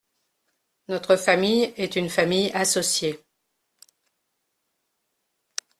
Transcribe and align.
Notre 0.87 1.15
famille 1.15 1.75
est 1.77 1.95
une 1.95 2.09
famille 2.09 2.49
associée. 2.55 3.23